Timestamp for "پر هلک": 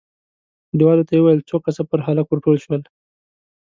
1.89-2.25